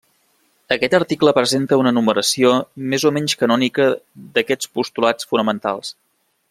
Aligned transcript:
Aquest 0.75 0.95
article 0.99 1.33
presenta 1.39 1.79
una 1.81 1.91
enumeració 1.95 2.55
més 2.93 3.07
o 3.09 3.13
menys 3.19 3.37
canònica 3.43 3.89
d'aquests 4.39 4.73
postulats 4.79 5.33
fonamentals. 5.35 5.97